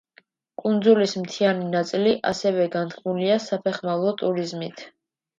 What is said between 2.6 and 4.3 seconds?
განთქმულია საფეხმავლო